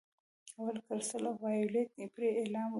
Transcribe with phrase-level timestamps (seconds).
[0.57, 2.69] اول کرسټل وایولېټ پرې علاوه کوو.